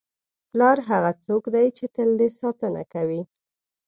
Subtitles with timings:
[0.49, 3.21] پلار هغه څوک دی چې تل دې ساتنه کوي.